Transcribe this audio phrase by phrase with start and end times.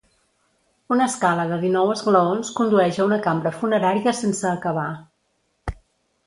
[0.95, 4.89] Una escala de dinou esglaons condueix a una cambra funerària sense acabar.